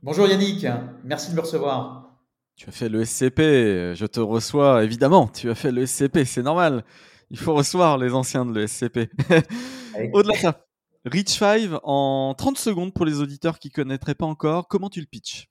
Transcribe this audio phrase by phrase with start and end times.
[0.00, 0.64] Bonjour Yannick,
[1.02, 2.14] merci de me recevoir.
[2.54, 5.26] Tu as fait le SCP, je te reçois évidemment.
[5.26, 6.84] Tu as fait le SCP, c'est normal.
[7.30, 9.10] Il faut recevoir les anciens de l'ESCP.
[10.12, 10.66] Au-delà de ça,
[11.04, 15.00] Rich 5, en 30 secondes pour les auditeurs qui ne connaîtraient pas encore, comment tu
[15.00, 15.48] le pitches?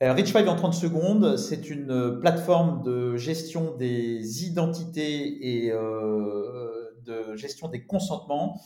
[0.00, 7.36] Rich 5 en 30 secondes, c'est une plateforme de gestion des identités et euh, de
[7.36, 8.58] gestion des consentements.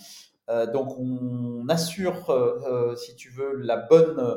[0.48, 4.36] Euh, donc on assure, euh, si tu veux, la bonne euh,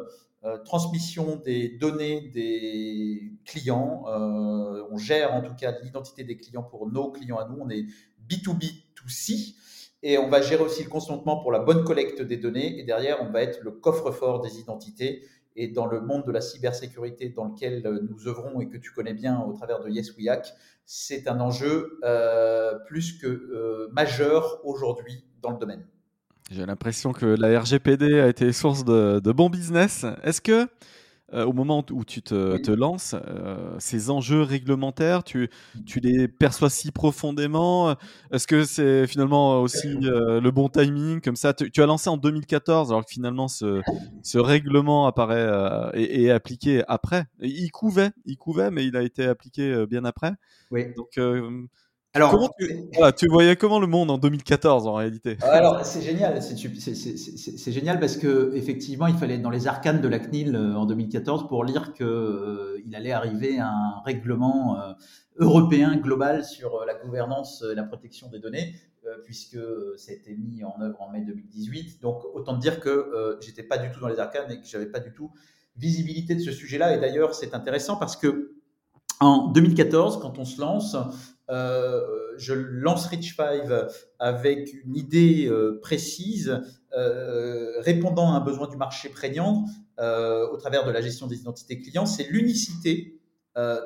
[0.65, 4.05] transmission des données des clients.
[4.07, 7.57] Euh, on gère en tout cas l'identité des clients pour nos clients à nous.
[7.59, 7.85] On est
[8.27, 9.55] B2B2C.
[10.03, 12.79] Et on va gérer aussi le consentement pour la bonne collecte des données.
[12.79, 15.23] Et derrière, on va être le coffre-fort des identités.
[15.55, 19.13] Et dans le monde de la cybersécurité dans lequel nous œuvrons et que tu connais
[19.13, 20.27] bien au travers de Yes We
[20.85, 25.85] c'est un enjeu euh, plus que majeur aujourd'hui dans le domaine.
[26.51, 30.05] J'ai l'impression que la RGPD a été source de, de bon business.
[30.21, 30.67] Est-ce que,
[31.33, 35.49] euh, au moment où tu te, te lances, euh, ces enjeux réglementaires, tu,
[35.85, 37.95] tu, les perçois si profondément?
[38.33, 42.09] Est-ce que c'est finalement aussi euh, le bon timing Comme ça, tu, tu, as lancé
[42.09, 43.81] en 2014, alors que finalement ce,
[44.21, 45.47] ce règlement apparaît
[45.93, 47.27] et, est appliqué après.
[47.39, 50.33] Il couvait, il couvait, mais il a été appliqué bien après.
[50.69, 50.87] Oui.
[50.97, 51.17] Donc
[52.13, 52.53] alors,
[53.15, 55.37] tu, voyais comment le monde en 2014 en réalité?
[55.43, 60.07] Alors, c'est génial, c'est génial parce que effectivement, il fallait être dans les arcanes de
[60.09, 64.93] la CNIL euh, en 2014 pour lire qu'il euh, allait arriver un règlement euh,
[65.37, 68.75] européen global sur la gouvernance et la protection des données,
[69.23, 69.57] puisque
[69.95, 72.01] ça a été mis en œuvre en mai 2018.
[72.01, 74.99] Donc, autant dire que j'étais pas du tout dans les arcanes et que j'avais pas
[74.99, 75.31] du tout
[75.77, 76.95] visibilité de ce sujet-là.
[76.95, 78.51] Et d'ailleurs, c'est intéressant parce que
[79.21, 80.97] en 2014, quand on se lance,
[81.51, 82.01] euh,
[82.37, 83.63] je lance Rich 5
[84.19, 86.61] avec une idée euh, précise,
[86.97, 89.65] euh, répondant à un besoin du marché prégnant
[89.99, 93.19] au travers de la gestion des identités clients, c'est l'unicité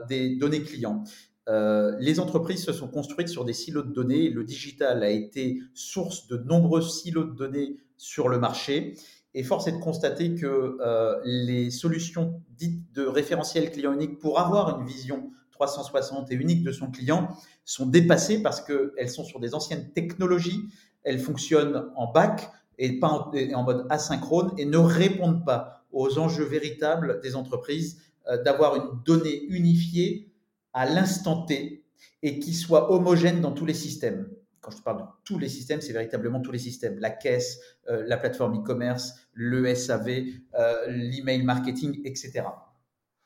[0.08, 1.04] des données clients.
[1.46, 4.30] les entreprises se sont construites sur des silos de données.
[4.30, 8.96] Le digital a été source de nombreux silos de données sur le marché.
[9.34, 10.78] Et force est de constater que
[11.26, 16.72] les solutions dites de référentiel client unique pour avoir une vision 360 et unique de
[16.72, 17.30] son client
[17.64, 20.62] sont dépassées parce qu'elles sont sur des anciennes technologies,
[21.04, 26.44] elles fonctionnent en back et pas en, mode asynchrone et ne répondent pas aux enjeux
[26.44, 30.32] véritables des entreprises euh, d'avoir une donnée unifiée
[30.74, 31.86] à l'instant T
[32.22, 34.30] et qui soit homogène dans tous les systèmes.
[34.60, 37.00] Quand je parle de tous les systèmes, c'est véritablement tous les systèmes.
[37.00, 40.26] La caisse, euh, la plateforme e-commerce, le SAV,
[40.60, 42.44] euh, l'email marketing, etc.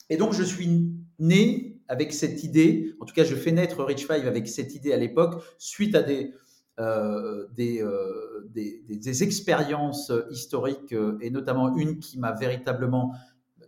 [0.10, 4.06] Et donc, je suis né avec cette idée, en tout cas, je fais naître Rich
[4.06, 6.34] Five avec cette idée à l'époque, suite à des,
[6.80, 13.14] euh, euh, des, des, expériences historiques, euh, et notamment une qui m'a véritablement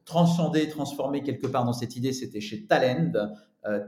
[0.05, 3.11] transcendé, transformé quelque part dans cette idée, c'était chez Talend.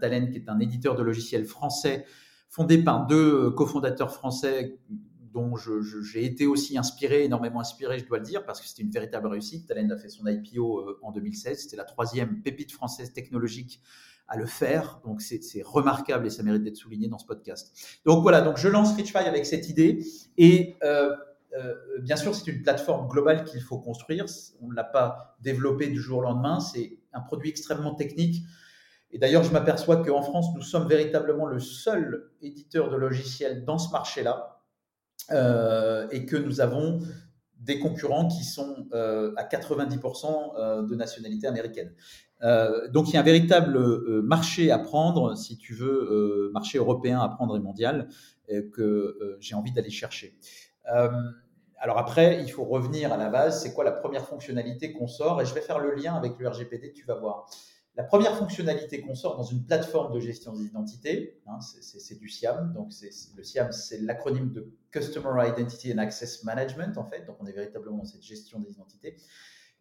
[0.02, 2.06] Talend, qui est un éditeur de logiciels français,
[2.50, 4.78] fondé par deux cofondateurs français
[5.34, 8.92] dont j'ai été aussi inspiré, énormément inspiré, je dois le dire, parce que c'était une
[8.92, 9.68] véritable réussite.
[9.68, 11.62] Talend a fait son IPO en 2016.
[11.64, 13.82] C'était la troisième pépite française technologique
[14.34, 15.00] à le faire.
[15.06, 17.74] Donc c'est remarquable et ça mérite d'être souligné dans ce podcast.
[18.06, 20.06] Donc voilà, donc je lance Richfy avec cette idée
[20.38, 21.16] et euh,
[21.58, 24.26] euh, bien sûr c'est une plateforme globale qu'il faut construire.
[24.62, 26.60] On ne l'a pas développée du jour au lendemain.
[26.60, 28.44] C'est un produit extrêmement technique.
[29.12, 33.78] Et d'ailleurs, je m'aperçois qu'en France, nous sommes véritablement le seul éditeur de logiciels dans
[33.78, 34.64] ce marché-là
[35.30, 37.00] euh, et que nous avons
[37.64, 41.94] des concurrents qui sont à 90% de nationalité américaine.
[42.44, 46.52] Euh, donc il y a un véritable euh, marché à prendre, si tu veux, euh,
[46.54, 48.10] marché européen à prendre et mondial,
[48.74, 50.38] que j'ai envie d'aller chercher.
[51.78, 55.42] alors après, il faut revenir à la base, c'est quoi la première fonctionnalité qu'on sort?
[55.42, 57.46] Et je vais faire le lien avec le RGPD, tu vas voir.
[57.96, 62.28] La première fonctionnalité qu'on sort dans une plateforme de gestion des identités, hein, c'est du
[62.28, 62.74] SIAM.
[62.74, 62.92] Donc,
[63.36, 67.26] le SIAM, c'est l'acronyme de Customer Identity and Access Management, en fait.
[67.26, 69.16] Donc, on est véritablement dans cette gestion des identités.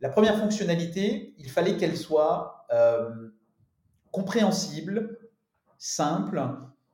[0.00, 3.30] La première fonctionnalité, il fallait qu'elle soit euh,
[4.10, 5.18] compréhensible,
[5.78, 6.42] simple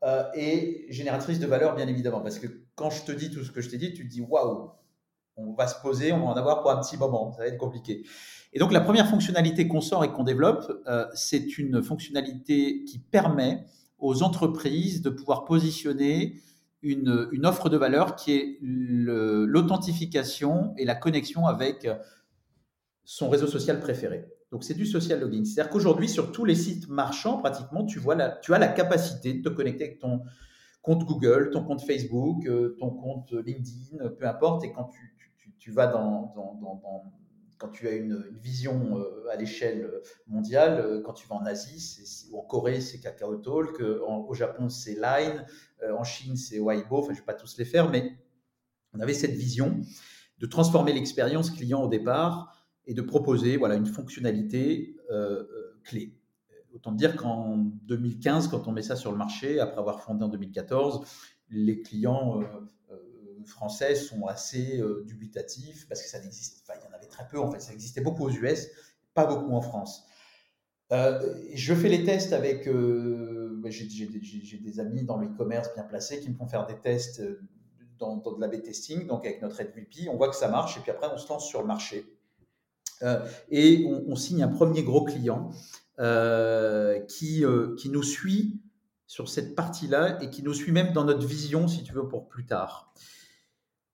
[0.05, 2.21] euh, et génératrice de valeur, bien évidemment.
[2.21, 4.21] Parce que quand je te dis tout ce que je t'ai dit, tu te dis
[4.21, 4.71] waouh,
[5.39, 7.59] on va se poser, on va en avoir pour un petit moment, ça va être
[7.59, 8.05] compliqué.
[8.53, 12.99] Et donc la première fonctionnalité qu'on sort et qu'on développe, euh, c'est une fonctionnalité qui
[12.99, 13.65] permet
[13.99, 16.41] aux entreprises de pouvoir positionner
[16.83, 21.89] une, offre de valeur qui est l'authentification et la connexion avec
[23.05, 24.27] son réseau social préféré.
[24.53, 25.45] Donc c'est du social login.
[25.45, 28.01] C'est-à-dire qu'aujourd'hui, sur tous les sites marchands, pratiquement, tu,
[28.43, 30.23] tu as la capacité de te connecter avec ton
[30.83, 34.65] compte Google, ton compte Facebook, euh, ton compte LinkedIn, peu importe.
[34.65, 35.28] Et quand tu,
[35.59, 36.35] tu, vas dans,
[37.59, 39.91] quand tu as une, vision euh, à l'échelle
[40.27, 44.95] mondiale, euh, quand tu vas en Asie, en Corée, c'est Kakao Talk, au Japon, c'est
[44.95, 45.45] Line,
[45.83, 48.19] en Chine, c'est Weibo, enfin, je ne vais pas tous les faire, mais
[48.93, 49.81] on avait cette vision
[50.39, 52.55] de transformer l'expérience client au départ
[52.87, 56.15] et de proposer voilà, une fonctionnalité euh, euh, clé.
[56.75, 60.29] Autant dire qu'en 2015, quand on met ça sur le marché, après avoir fondé en
[60.29, 61.07] 2014,
[61.51, 62.41] les clients
[62.91, 62.97] euh,
[63.45, 67.39] français sont assez dubitatifs parce que ça n'existe, enfin, il y en avait très peu
[67.39, 68.69] en fait, ça existait beaucoup aux US,
[69.15, 70.07] pas beaucoup en France.
[70.91, 76.35] je fais les tests avec, j'ai des amis dans le e-commerce bien placés qui me
[76.35, 77.23] font faire des tests
[77.99, 80.81] dans, dans de l'A-B testing, donc avec notre VP, on voit que ça marche et
[80.81, 82.07] puis après on se lance sur le marché.
[83.03, 85.51] Euh, et on, signe un premier gros client
[86.01, 88.61] euh, qui, euh, qui nous suit
[89.07, 92.29] sur cette partie-là et qui nous suit même dans notre vision, si tu veux, pour
[92.29, 92.93] plus tard.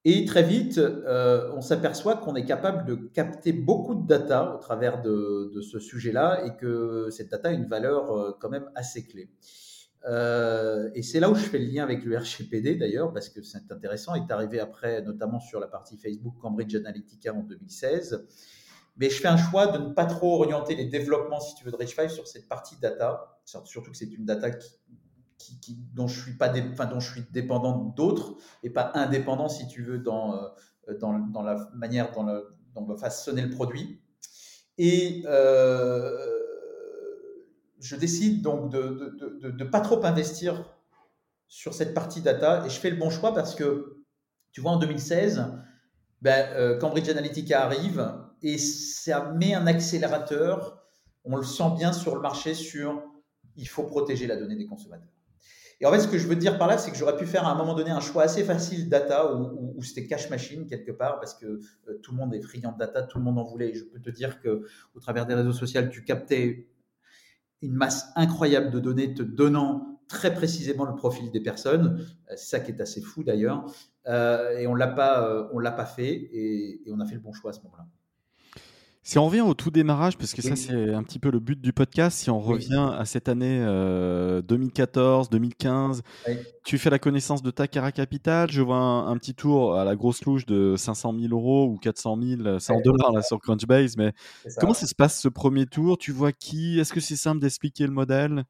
[0.05, 0.79] Et très vite,
[1.55, 6.45] on s'aperçoit qu'on est capable de capter beaucoup de data au travers de, ce sujet-là
[6.45, 9.31] et que cette data a une valeur quand même assez clé.
[10.07, 13.73] et c'est là où je fais le lien avec le RGPD d'ailleurs, parce que c'est
[13.73, 14.15] intéressant.
[14.15, 18.27] Il est arrivé après, notamment sur la partie Facebook Cambridge Analytica en 2016.
[18.97, 21.73] Mais je fais un choix de ne pas trop orienter les développements, si tu veux,
[21.73, 24.71] de Rich5 sur cette partie data, surtout que c'est une data qui,
[25.95, 30.35] dont, je suis pas dépendant d'autres et pas indépendant, si tu veux, dans,
[30.89, 30.99] euh,
[31.45, 34.01] la manière dont, le, dont on va façonner le produit.
[34.79, 36.17] Et euh,
[37.81, 40.65] je décide donc de ne pas trop investir
[41.47, 44.03] sur cette partie data et je fais le bon choix parce que,
[44.53, 45.45] tu vois, en 2016,
[46.21, 50.83] ben, euh, Cambridge Analytica arrive, et ça met un accélérateur,
[51.25, 53.03] on le sent bien sur le marché, sur
[53.57, 55.14] il faut protéger la donnée des consommateurs.
[55.81, 57.47] Et en fait, ce que je veux dire par là, c'est que j'aurais pu faire
[57.47, 61.19] à un moment donné un choix assez facile data où, c'était cash machine quelque part
[61.21, 63.71] parce que euh, tout le monde est friand de data, tout le monde en voulait.
[63.71, 66.69] Et je peux te dire que au travers des réseaux sociaux, tu captais
[67.61, 72.07] une masse incroyable de données te donnant très précisément le profil des personnes.
[72.31, 73.67] Euh, c'est ça qui est assez fou d'ailleurs.
[74.07, 77.33] Euh, et on l'a pas, l'a pas fait et, et on a fait le bon
[77.33, 77.87] choix à ce moment-là.
[79.07, 81.61] Si on revient au tout démarrage, parce que ça c'est un petit peu le but
[81.61, 83.61] du podcast, si on revient à cette année
[84.49, 86.01] 2014, 2015,
[86.65, 90.25] tu fais la connaissance de Takara Capital, je vois un, petit tour à la grosse
[90.25, 94.15] louche de 500 000 euros ou 400 000, 100 dollars là sur Crunchbase, mais
[94.59, 95.99] comment ça se passe ce premier tour?
[95.99, 96.81] Tu vois qui?
[96.81, 98.45] Est-ce que c'est simple d'expliquer le modèle?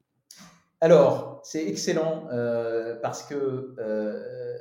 [0.79, 4.57] Alors, c'est excellent euh, parce que euh,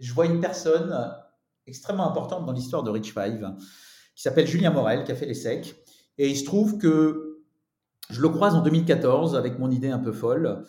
[0.00, 1.14] je vois une personne
[1.68, 3.54] extrêmement importante dans l'histoire de Rich Five
[4.18, 5.76] qui s'appelle Julien Morel, qui a fait les secs.
[6.18, 7.40] Et il se trouve que
[8.10, 10.66] je le croise en 2014 avec mon idée un peu folle.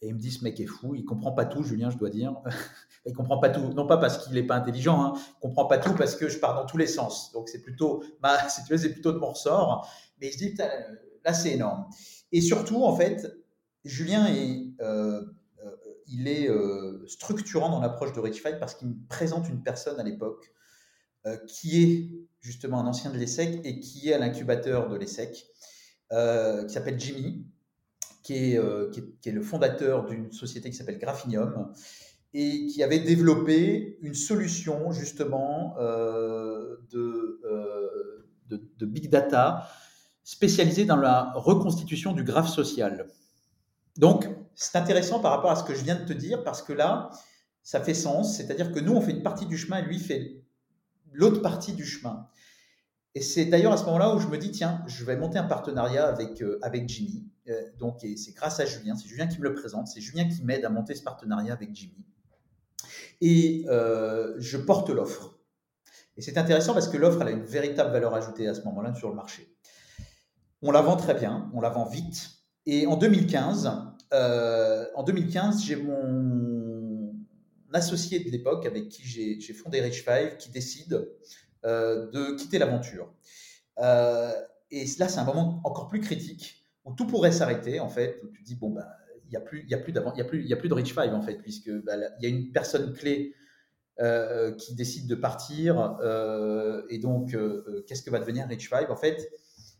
[0.00, 2.08] Et il me dit, ce mec est fou, il comprend pas tout, Julien, je dois
[2.08, 2.34] dire.
[3.04, 5.76] il comprend pas tout, non pas parce qu'il n'est pas intelligent, hein, il comprend pas
[5.76, 7.32] tout parce que je pars dans tous les sens.
[7.32, 9.86] Donc c'est plutôt, bah, si c'est plutôt de mon ressort.
[10.18, 10.54] Mais il se dit,
[11.22, 11.84] là c'est énorme.
[12.32, 13.26] Et surtout, en fait,
[13.84, 15.20] Julien est, euh,
[15.62, 15.76] euh,
[16.06, 20.00] il est euh, structurant dans l'approche de Rich Fight parce qu'il me présente une personne
[20.00, 20.50] à l'époque
[21.48, 25.46] qui est justement un ancien de l'ESSEC et qui est à l'incubateur de l'ESSEC,
[26.12, 27.44] euh, qui s'appelle Jimmy,
[28.30, 31.72] euh, qui est, qui, est, le fondateur d'une société qui s'appelle Graphinium
[32.32, 37.40] et qui avait développé une solution justement euh, de,
[38.48, 39.68] de, big data
[40.22, 43.06] spécialisée dans la reconstitution du graphe social.
[43.96, 46.72] Donc, c'est intéressant par rapport à ce que je viens de te dire parce que
[46.72, 47.10] là,
[47.62, 50.45] ça fait sens, c'est-à-dire que nous, on fait une partie du chemin lui fait
[51.16, 52.28] l'autre partie du chemin.
[53.14, 55.44] Et c'est d'ailleurs à ce moment-là où je me dis, tiens, je vais monter un
[55.44, 57.26] partenariat avec, euh, avec Jimmy.
[57.48, 60.44] Euh, donc, c'est grâce à Julien, c'est Julien qui me le présente, c'est Julien qui
[60.44, 62.04] m'aide à monter ce partenariat avec Jimmy.
[63.22, 65.38] Et euh, je porte l'offre.
[66.18, 68.94] Et c'est intéressant parce que l'offre, elle a une véritable valeur ajoutée à ce moment-là
[68.94, 69.56] sur le marché.
[70.60, 72.30] On la vend très bien, on la vend vite.
[72.66, 73.66] Et en 2015,
[74.12, 76.55] en 2015 j'ai mon
[77.72, 81.08] associé de l'époque avec qui j'ai fondé Rich Five qui décide
[81.64, 83.12] euh, de quitter l'aventure.
[83.78, 84.32] Euh,
[84.70, 88.28] et là, c'est un moment encore plus critique où tout pourrait s'arrêter, en fait, où
[88.28, 88.86] tu te dis, bon, bah,
[89.24, 91.22] il n'y a, plus, y a, plus a, y a plus de Rich Five, en
[91.22, 93.34] fait, puisque bah, il y a une personne clé
[94.58, 95.98] qui décide de partir.
[96.90, 97.36] et donc,
[97.86, 98.90] qu'est-ce que va devenir Rich Five?
[98.90, 99.28] En fait,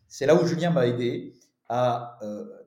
[0.07, 1.33] c'est là où Julien m'a aidé
[1.69, 2.19] à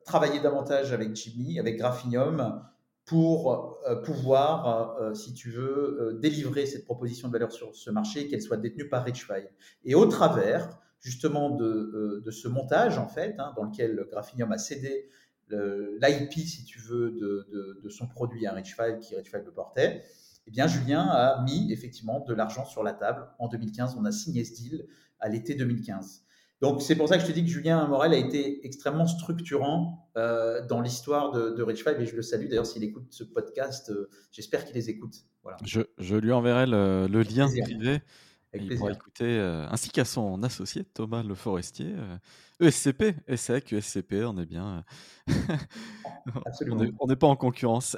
[0.05, 2.63] travailler davantage avec Jimmy, avec Graphinium,
[3.11, 8.55] pour pouvoir, si tu veux, délivrer cette proposition de valeur sur ce marché qu'elle soit
[8.55, 9.49] détenue par Rich Five.
[9.83, 15.09] Et au travers justement de, ce montage, en fait, hein, dans lequel Graphinium a cédé
[15.49, 20.05] l'IP, si tu veux, de, son produit à Rich Five, qui Rich Five le portait,
[20.47, 23.27] eh bien, Julien a mis effectivement de l'argent sur la table.
[23.39, 24.87] En 2015, on a signé ce deal
[25.19, 26.23] à l'été 2015.
[26.61, 30.07] Donc, c'est pour ça que je te dis que Julien Morel a été extrêmement structurant
[30.15, 32.47] euh, dans l'histoire de, Rich Five et je le salue.
[32.47, 35.15] D'ailleurs, s'il écoute ce podcast, euh, j'espère qu'il les écoute.
[35.41, 35.57] Voilà.
[35.65, 38.01] Je, lui enverrai le, lien privé.
[38.53, 41.95] Avec il pourra écouter, euh, ainsi qu'à son associé Thomas Le Forestier,
[42.59, 44.83] ESCP, ESSEC, ESCP, on est bien.
[46.99, 47.97] on n'est pas en concurrence.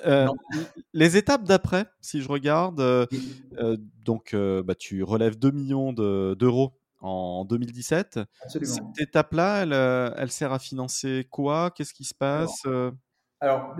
[0.94, 3.10] Les étapes d'après, si je regarde,
[4.06, 6.72] donc bah, tu relèves 2 millions d'euros
[7.04, 8.20] en 2017.
[8.48, 11.72] Cette étape-là, elle, elle, sert à financer quoi?
[11.72, 12.66] Qu'est-ce qui se passe
[13.42, 13.76] alors,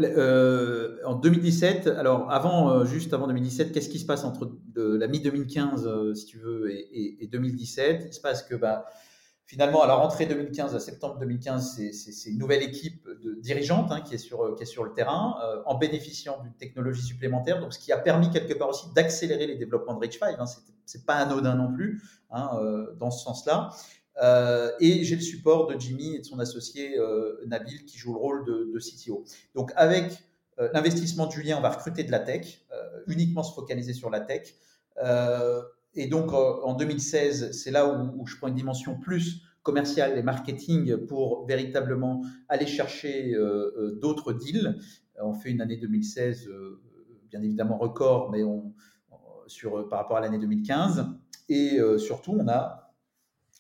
[1.06, 6.26] en 2017, alors avant, juste avant 2017, qu'est-ce qui se passe entre la mi-2015, si
[6.26, 8.84] tu veux, et, et, 2017 Il se passe que bah,
[9.46, 14.00] Finalement, à la rentrée 2015, à septembre 2015, c'est une nouvelle équipe de dirigeante hein,
[14.02, 17.74] qui, est sur, qui est sur le terrain, euh, en bénéficiant d'une technologie supplémentaire, donc
[17.74, 20.40] ce qui a permis quelque part aussi d'accélérer les développements de Rich 5.
[20.40, 20.46] Hein,
[20.86, 23.72] c'est pas anodin non plus hein, euh, dans ce sens-là.
[24.22, 26.98] Euh, et j'ai le support de Jimmy et de son associé
[27.48, 29.26] Nabil qui joue le rôle de, CTO.
[29.56, 30.24] Donc avec
[30.74, 32.66] l'investissement de Julien, on va recruter de la tech,
[33.08, 34.54] uniquement se focaliser sur la tech.
[35.96, 40.24] Et donc, euh, en 2016, c'est là où, je prends une dimension plus commerciale et
[40.24, 44.78] marketing pour véritablement aller chercher euh, euh, d'autres deals.
[45.22, 46.50] On fait une année 2016,
[47.30, 48.74] bien évidemment record, mais on,
[49.48, 51.06] sur, par rapport à l'année 2015.
[51.50, 52.94] Et surtout, on a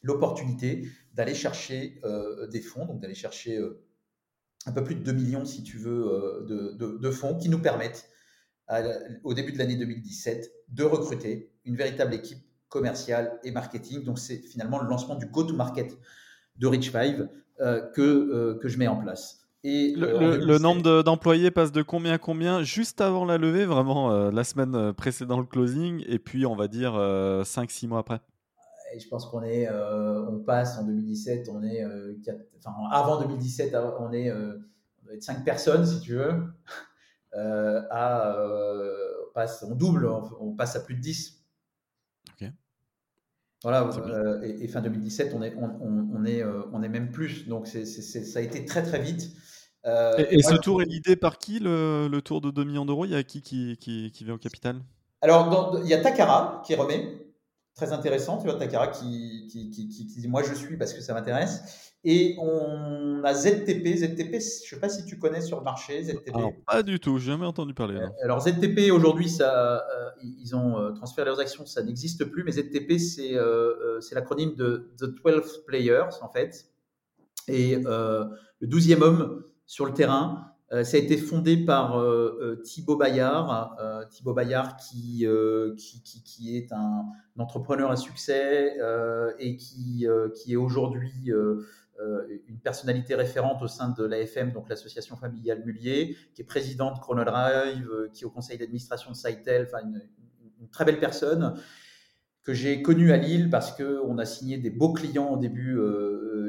[0.01, 2.01] l'opportunité d'aller chercher
[2.49, 3.61] des fonds, donc d'aller chercher
[4.65, 8.09] un peu plus de 2 millions, si tu veux, de, fonds qui nous permettent,
[9.23, 12.39] au début de l'année 2017, de recruter une véritable équipe
[12.73, 14.03] commerciale et marketing.
[14.03, 15.95] Donc, c'est finalement le lancement du go-to-market
[16.55, 17.29] de Rich Five
[17.61, 19.42] euh, que, euh, que je mets en place.
[19.63, 24.29] Et, le, euh, nombre d'employés passe de combien à combien juste avant la levée, vraiment
[24.29, 28.20] la semaine précédant le closing, et puis on va dire 5-6 mois après?
[28.93, 31.84] Et je pense qu'on est, on passe en 2017, on est,
[32.60, 36.43] enfin avant 2017, on est, on doit être 5 personnes si tu veux,
[37.34, 41.43] à, on, passe, on double, on passe à plus de 10
[43.63, 47.48] voilà, euh, et, fin 2017, on est, on, est, euh, on est même plus.
[47.48, 49.32] Donc, c'est, ça a été très, très vite.
[49.85, 53.05] Euh, et, ce tour est l'idée par qui, le, tour de 2 millions d'euros?
[53.05, 54.81] Il y a qui qui, qui, qui vient au capital?
[55.21, 57.23] Alors, il y a Takara qui remet
[57.75, 58.37] très intéressant.
[58.37, 59.69] Tu vois, Takara qui, qui,
[60.05, 61.91] dit Moi, je suis parce que ça m'intéresse.
[62.03, 63.95] Et on a ZTP.
[63.95, 66.03] ZTP, je ne sais pas si tu connais sur le marché.
[66.03, 66.31] ZTP.
[66.67, 67.99] pas du tout, jamais entendu parler.
[68.21, 72.43] Alors, ZTP, aujourd'hui, ça, euh, ils ont euh, transféré leurs actions, ça n'existe plus.
[72.43, 76.67] Mais ZTP, c'est euh, l'acronyme de The 12 Players, en fait.
[77.47, 79.43] Et le 12e homme
[79.74, 83.75] sur le terrain, euh, ça a été fondé par euh, euh, Thibaut Bayard,
[84.12, 85.25] Thibaut Bayard qui,
[85.77, 87.06] qui, qui, est un,
[87.39, 88.77] entrepreneur à succès
[89.39, 91.32] et qui, qui est aujourd'hui
[92.48, 97.00] une personnalité référente au sein de l'AFM, donc l'association familiale Mullier, qui est président de
[97.00, 100.03] Chronodrive, qui est au conseil d'administration de Saitel, enfin une,
[100.62, 101.56] une, très belle personne
[102.44, 105.80] que j'ai connu à Lille parce qu'on a signé des beaux clients au début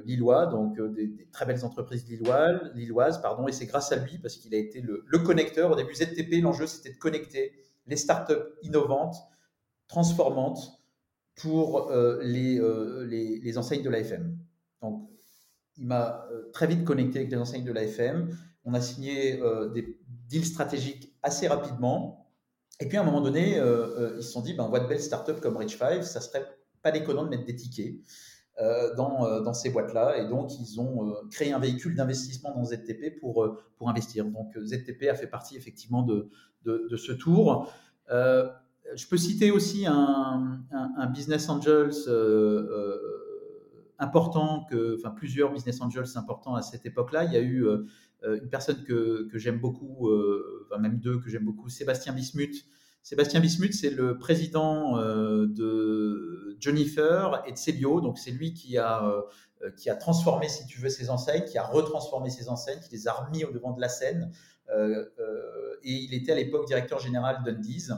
[0.05, 4.37] lillois, donc euh, des, très belles entreprises lilloises, pardon, et c'est grâce à lui parce
[4.37, 5.71] qu'il a été le, connecteur.
[5.71, 7.53] Au début, ZTP, l'enjeu c'était de connecter
[7.87, 9.17] les startups innovantes,
[9.89, 10.81] transformantes
[11.37, 12.61] pour euh, les,
[13.07, 14.37] les, les, enseignes de l'AFM.
[14.81, 15.09] Donc,
[15.77, 18.37] il m'a très vite connecté avec les enseignes de l'AFM.
[18.65, 19.41] On a signé
[19.75, 22.25] des deals stratégiques assez rapidement
[22.81, 24.81] et puis à un moment donné, euh, euh, ils se sont dit, ben, on voit
[24.81, 26.45] de belles startups comme Rich 5, ça serait
[26.83, 27.99] pas déconnant de mettre des tickets euh,
[28.97, 30.19] dans, dans, ces boîtes-là.
[30.19, 34.25] Et donc, ils ont créé un véhicule d'investissement dans ZTP pour, pour investir.
[34.27, 36.31] Donc, ZTP a fait partie effectivement de,
[36.65, 37.73] de, ce tour.
[38.09, 41.95] je peux citer aussi un, un, business angels
[43.99, 47.25] important, enfin plusieurs business angels importants à cette époque-là.
[47.25, 47.67] Il y a eu
[48.25, 52.13] euh, une personne que, que j'aime beaucoup, euh, enfin même deux que j'aime beaucoup, Sébastien
[52.13, 52.65] Bismuth.
[53.05, 58.01] Sébastien Bismuth, c'est le président euh, de Jennifer et de Celio.
[58.01, 59.05] Donc, c'est lui qui a,
[59.77, 63.07] qui a transformé, si tu veux, ses enseignes, qui a retransformé ses enseignes, qui les
[63.07, 64.33] a remis au devant de la scène.
[64.71, 67.91] et il était à l'époque directeur général d'Undies.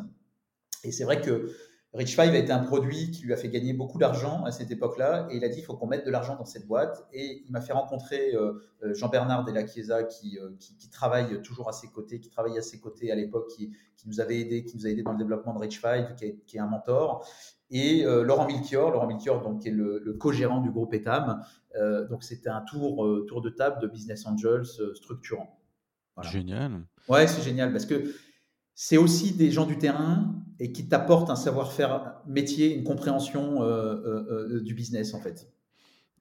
[0.84, 1.52] Et c'est vrai que
[1.96, 4.70] Rich Five a été un produit qui lui a fait gagner beaucoup d'argent à cette
[4.70, 7.06] époque-là, et il a dit il faut qu'on mette de l'argent dans cette boîte.
[7.12, 11.40] Et il m'a fait rencontrer euh, euh, Jean-Bernard Della Chiesa, qui, euh, qui, qui, travaille
[11.40, 14.38] toujours à ses côtés, qui travaille à ses côtés à l'époque, qui, qui, nous avait
[14.38, 16.60] aidé, qui nous a aidé dans le développement de Rich Five, qui est, qui est
[16.60, 17.26] un mentor.
[17.70, 21.42] Et Laurent Milchior, Laurent Milchior donc, qui est le, le co-gérant du groupe Etam.
[22.08, 25.58] donc c'était un tour, tour de table de Business Angels structurant.
[26.22, 26.84] Génial.
[27.08, 28.14] Ouais, c'est génial parce que
[28.76, 33.66] c'est aussi des gens du terrain et qui t'apportent un savoir-faire métier, une compréhension euh,
[33.66, 35.48] euh, euh, du business en fait.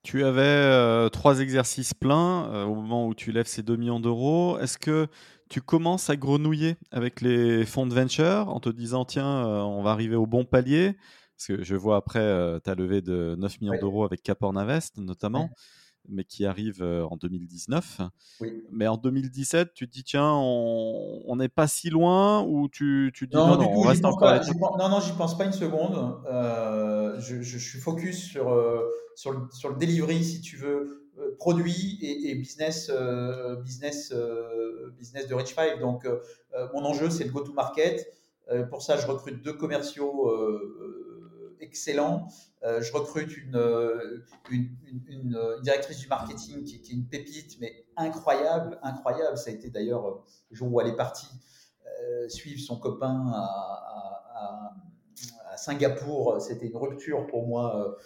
[0.04, 4.60] Tu avais trois exercices pleins au moment où tu lèves ces 2 millions d'euros.
[4.60, 5.08] Est-ce que
[5.50, 9.90] tu commences à grenouiller avec les fonds de venture en te disant tiens, on va
[9.90, 10.96] arriver au bon palier
[11.36, 12.22] Parce que je vois après,
[12.64, 15.50] tu as levé de 9 millions d'euros avec Capornavest notamment
[16.10, 18.02] mais qui arrive en 2019.
[18.72, 23.28] Mais en 2017, tu te dis, tiens, on n'est pas si loin ou tu, tu
[23.28, 24.34] dis, non, non, on reste encore.
[24.78, 26.18] non, non, j'y pense pas une seconde.
[26.28, 28.46] Euh, je, je, suis focus sur,
[29.16, 32.92] sur, le, sur le delivery, si tu veux, produit et, et business,
[33.64, 34.14] business,
[34.98, 35.80] business de Rich Five.
[35.80, 36.08] Donc,
[36.74, 38.08] mon enjeu, c'est le go-to-market.
[38.70, 40.30] pour ça, je recrute deux commerciaux
[41.60, 42.28] excellent.
[42.66, 48.80] Euh, je recrute une, euh, une, directrice du marketing qui, est une pépite, mais incroyable,
[48.82, 49.38] incroyable.
[49.38, 51.28] Ça a été d'ailleurs le jour où elle est partie
[51.86, 54.72] euh, suivre son copain à,
[55.58, 56.42] Singapour.
[56.42, 57.98] C'était une rupture pour moi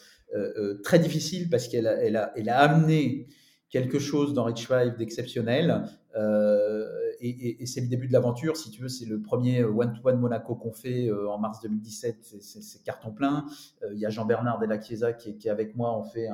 [0.83, 3.27] très difficile parce qu'elle a, amené
[3.69, 5.83] quelque chose dans Rich Five d'exceptionnel.
[6.15, 8.55] Euh, et, c'est le début de l'aventure.
[8.55, 12.35] Si tu veux, c'est le premier one-to-one Monaco qu'on fait euh, en mars 2017.
[12.41, 13.45] C'est carton plein.
[13.83, 15.97] Euh, il y a Jean-Bernard Della Chiesa qui, qui, est avec moi.
[15.97, 16.29] On fait,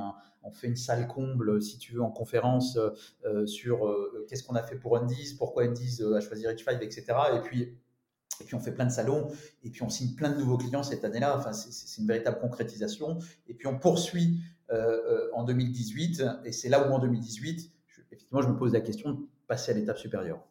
[0.63, 2.77] une salle comble, si tu veux, en conférence
[3.25, 3.91] euh, sur
[4.27, 7.05] qu'est-ce qu'on a fait pour Undies, pourquoi Undies a choisi Rich Five, etc.
[7.35, 9.29] Et puis on fait plein de salons,
[9.63, 11.37] et puis on signe plein de nouveaux clients cette année-là.
[11.37, 13.17] Enfin, c'est une véritable concrétisation.
[13.47, 14.39] Et puis on poursuit
[15.33, 17.71] en 2018, et c'est là où en 2018,
[18.05, 20.45] effectivement, je me pose la question de passer à l'étape supérieure.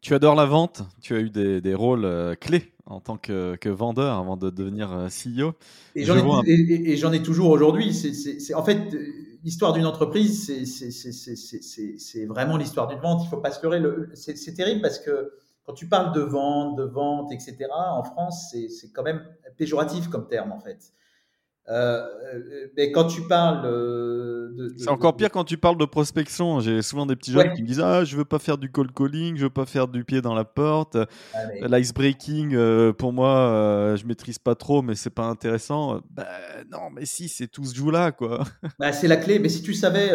[0.00, 3.56] Tu adores la vente, tu as eu des, des rôles euh, clés en tant que,
[3.56, 5.52] que, vendeur avant de devenir euh, CEO.
[5.94, 7.92] Et j'en ai, ai, toujours aujourd'hui.
[7.92, 8.96] C'est en fait
[9.44, 13.22] l'histoire d'une entreprise, c'est vraiment l'histoire d'une vente.
[13.24, 13.82] Il faut pas se leurrer.
[14.14, 15.32] C'est terrible parce que
[15.64, 19.22] quand tu parles de vente, de vente, etc., en France, c'est quand même
[19.56, 20.92] péjoratif comme terme en fait.
[21.68, 22.04] Euh,
[22.76, 26.58] mais quand tu parles de, c'est encore pire quand tu parles de prospection.
[26.60, 28.92] J'ai souvent des petits jeunes qui me disent ah je veux pas faire du cold
[28.92, 30.96] calling, je veux pas faire du pied dans la porte,
[31.34, 36.00] ah, l'ice breaking euh, pour moi euh, je maîtrise pas trop mais c'est pas intéressant.
[36.10, 36.26] Ben
[36.72, 38.44] non mais si c'est tout ce joue là quoi.
[38.78, 39.38] Bah, c'est la clé.
[39.38, 40.10] Mais si tu savais,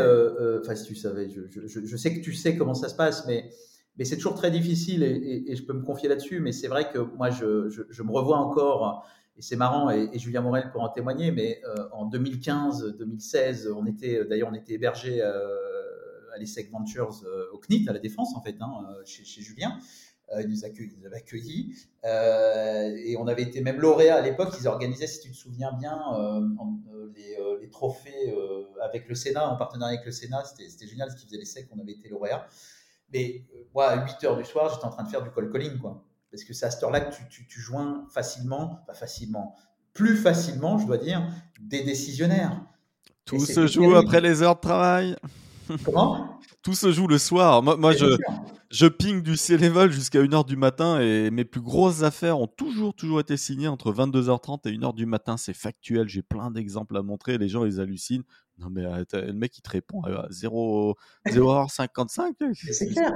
[0.62, 3.26] enfin si tu savais, je, je, je, sais que tu sais comment ça se passe,
[3.28, 3.50] mais
[3.98, 6.42] mais c'est toujours très difficile et, et, je peux me confier là-dessus.
[6.42, 9.06] Mais c'est vrai que moi je, je me revois encore
[9.38, 14.24] et c'est marrant, et, Julien Morel pour en témoigner, mais euh, en 2015-2016, on était,
[14.26, 18.42] d'ailleurs, on était hébergé euh, à l'ESSEC Ventures euh, au CNIT, à la Défense, en
[18.42, 19.78] fait, hein, chez, Julien.
[20.40, 21.76] ils, nous avaient accueillis.
[22.06, 24.54] et on avait été même lauréat à l'époque.
[24.60, 26.00] Ils organisaient, si tu te souviens bien,
[27.14, 28.34] les, les, trophées
[28.82, 30.46] avec le Sénat, en partenariat avec le Sénat.
[30.46, 32.48] C'était génial ce qu'ils faisaient l'ESSEC, on avait été lauréat.
[33.14, 33.44] Mais
[33.74, 36.06] moi, à 8 heures du soir, j'étais en train de faire du call calling, quoi
[36.36, 39.56] parce que c'est à cette heure-là que tu, tu, joins facilement, pas facilement,
[39.94, 41.26] plus facilement, je dois dire,
[41.62, 42.62] des décisionnaires.
[43.24, 45.16] Tout se joue après les heures de travail.
[45.86, 46.40] Comment?
[46.62, 47.64] Tout se joue le soir.
[47.64, 48.18] Moi, moi je,
[48.70, 52.94] je ping du C-Level jusqu'à 1h du matin et mes plus grosses affaires ont toujours,
[52.94, 55.38] toujours été signées entre 22h30 et 1h du matin.
[55.38, 57.38] C'est factuel, j'ai plein d'exemples à montrer.
[57.38, 58.24] Les gens, ils hallucinent.
[58.58, 62.36] Non, mais euh, le mec, il te répond à 0, h 55
[62.72, 63.14] C'est clair.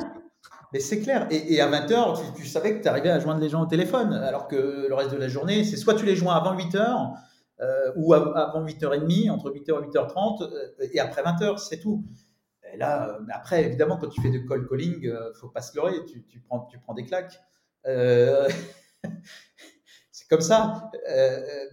[0.71, 1.27] Mais c'est clair.
[1.31, 4.47] Et, à 20h, tu, savais que tu arrivais à joindre les gens au téléphone, alors
[4.47, 7.15] que le reste de la journée, c'est soit tu les joins avant 8h,
[7.61, 12.05] euh, ou avant 8h30, entre 8h et 8h30, euh, et après 20h, c'est tout.
[12.71, 15.75] Et là, euh, après, évidemment, quand tu fais de call calling, ne faut pas se
[15.75, 17.41] leurrer, tu, prends, des claques.
[20.11, 20.91] c'est comme ça.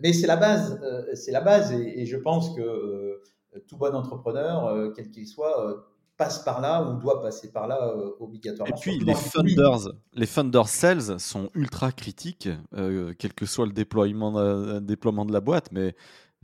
[0.01, 0.81] mais c'est la base.
[1.15, 1.73] c'est la base.
[1.73, 3.21] Et, je pense que
[3.69, 8.13] tout bon entrepreneur, quel qu'il soit, passe par là ou doit passer par là euh,
[8.21, 8.75] obligatoirement.
[8.75, 13.73] Et puis les funders, les funders sales sont ultra critiques, euh, quel que soit le
[13.73, 15.95] déploiement de, déploiement de la boîte, mais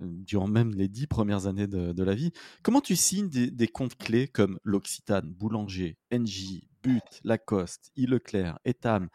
[0.00, 2.32] euh, durant même les dix premières années de, la vie.
[2.62, 9.08] Comment tu signes des, comptes clés comme l'Occitane, Boulanger, NJ, But, Lacoste, I Leclerc, Etam?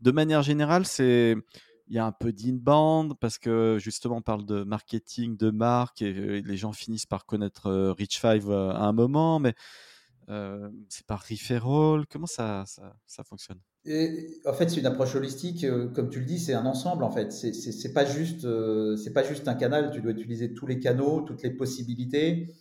[0.00, 1.36] De manière générale, c'est
[1.90, 6.02] il y a un peu d'inbound parce que justement on parle de marketing, de marque
[6.02, 9.54] et les gens finissent par connaître Rich Five à un moment, mais
[10.88, 12.64] C'est par referral Comment ça,
[13.06, 13.58] ça, fonctionne?
[14.44, 15.66] En fait, c'est une approche holistique.
[15.94, 17.04] Comme tu le dis, c'est un ensemble.
[17.04, 18.46] En fait, c'est pas juste,
[18.96, 19.90] c'est pas juste un canal.
[19.90, 22.52] Tu dois utiliser tous les canaux, toutes les possibilités.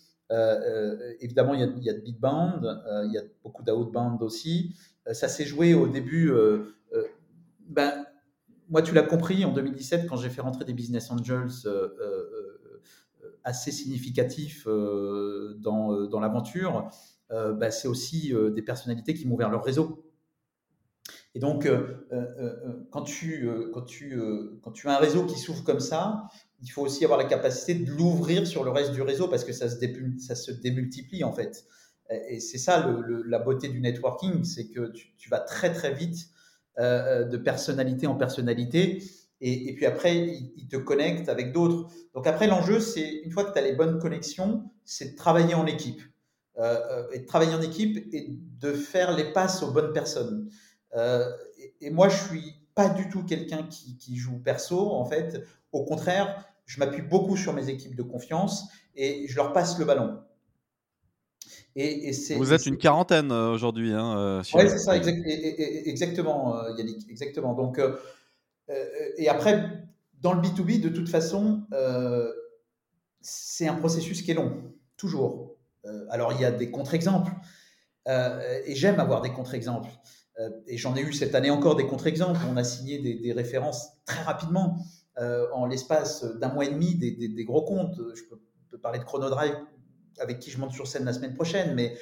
[1.19, 4.75] évidemment, il y a, il y a de bitbound, il y a beaucoup d'outbound aussi.
[5.11, 6.31] ça s'est joué au début.
[7.67, 8.05] ben,
[8.69, 11.51] moi, tu l'as compris, en 2017, quand j'ai fait rentrer des business angels
[13.43, 16.89] assez significatifs dans, dans l'aventure,
[17.29, 20.03] bah, c'est aussi des personnalités qui m'ont ouvert leur réseau.
[21.35, 21.67] Et donc,
[22.91, 23.49] quand, tu,
[24.85, 26.29] as un réseau qui s'ouvre comme ça,
[26.61, 29.53] il faut aussi avoir la capacité de l'ouvrir sur le reste du réseau parce que
[29.53, 31.65] ça se, démultiplie en fait.
[32.29, 32.89] Et c'est ça
[33.25, 36.29] la beauté du networking, c'est que tu, vas très très vite
[36.79, 39.03] euh, euh, de personnalité en personnalité.
[39.39, 40.17] Et, puis après,
[40.55, 41.91] il, te connecte avec d'autres.
[42.15, 45.53] Donc après, l'enjeu, c'est une fois que tu as les bonnes connexions, c'est de travailler
[45.53, 46.01] en équipe.
[46.59, 50.49] Euh, et de travailler en équipe et de faire les passes aux bonnes personnes.
[51.81, 55.43] et, moi, je suis pas du tout quelqu'un qui, qui, joue perso, en fait.
[55.71, 58.65] Au contraire, je m'appuie beaucoup sur mes équipes de confiance
[58.95, 60.19] et je leur passe le ballon.
[62.37, 63.93] Vous êtes une quarantaine euh, aujourd'hui.
[63.93, 67.07] Hein, euh, oui, c'est ça, exactement, euh, Yannick.
[67.09, 67.53] Exactement.
[67.53, 67.79] Donc,
[69.17, 69.83] et après,
[70.21, 71.63] dans le B2B, de toute façon,
[73.21, 75.46] c'est un processus qui est long, toujours.
[76.09, 77.31] Alors, il y a des contre-exemples.
[78.07, 79.89] et j'aime avoir des contre-exemples.
[80.67, 82.39] et j'en ai eu cette année encore des contre-exemples.
[82.49, 84.77] On a signé des, références très rapidement,
[85.53, 87.99] en l'espace d'un mois et demi, des, gros comptes.
[88.15, 88.39] Je peux,
[88.79, 89.55] parler de ChronoDrive
[90.19, 91.97] avec qui je monte sur scène la semaine prochaine, mais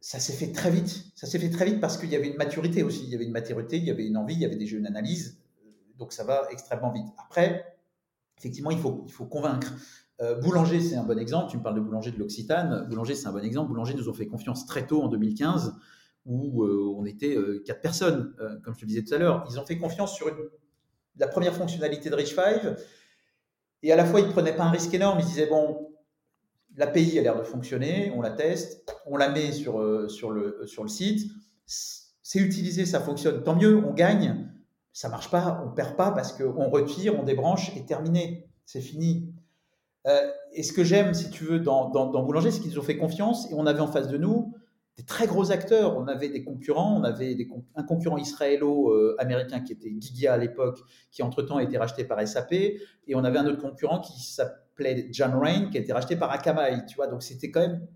[0.00, 1.06] ça s'est fait très vite.
[1.16, 3.04] Ça s'est fait très vite parce qu'il y avait une maturité aussi.
[3.04, 4.86] Il y avait une maturité, il y avait une envie, il y avait déjà une
[4.86, 5.40] analyse.
[5.98, 7.06] Donc ça va extrêmement vite.
[7.18, 7.76] Après,
[8.38, 9.72] effectivement, il faut convaincre.
[10.20, 11.50] Euh, Boulanger, c'est un bon exemple.
[11.50, 12.86] Tu me parles de Boulanger de l'Occitane.
[12.88, 13.68] Boulanger, c'est un bon exemple.
[13.68, 15.74] Boulanger nous ont fait confiance très tôt en 2015,
[16.24, 19.46] où euh, on était euh, quatre personnes, comme je te disais tout à l'heure.
[19.50, 20.26] Ils ont fait confiance sur
[21.16, 22.60] la première fonctionnalité de Rich 5.
[23.82, 25.20] Et à la fois, ils ne prenaient pas un risque énorme.
[25.20, 25.92] Ils disaient, bon,
[26.76, 30.82] l'API a l'air de fonctionner, on la teste, on la met sur, sur, le, sur
[30.82, 31.30] le site,
[31.66, 34.48] c'est utilisé, ça fonctionne, tant mieux, on gagne,
[34.92, 39.32] ça marche pas, on perd pas parce qu'on retire, on débranche et terminé, c'est fini.
[40.06, 41.88] Euh, et ce que j'aime, si tu veux, dans,
[42.22, 44.54] Boulanger, c'est qu'ils ont fait confiance et on avait en face de nous
[44.96, 45.98] des très gros acteurs.
[45.98, 47.36] On avait des concurrents, on avait
[47.74, 50.78] un concurrent israélo-américain qui était Gigia à l'époque,
[51.10, 55.08] qui entre-temps a été racheté par SAP, et on avait un autre concurrent qui s'appelle
[55.10, 57.08] John Rain qui a été racheté par Akamai, tu vois.
[57.08, 57.86] Donc c'était quand même